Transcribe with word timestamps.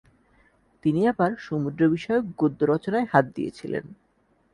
তিনি 0.83 1.01
আবার 1.07 1.31
সমুদ্র-বিষয়ক 1.39 2.25
গদ্য 2.37 2.59
রচনায় 2.65 3.07
হাত 3.11 3.25
দিয়েছিলেন। 3.35 3.85